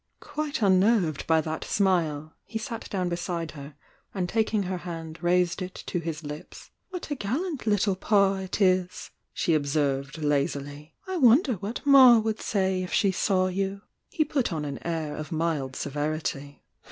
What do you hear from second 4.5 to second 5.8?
her hand raised it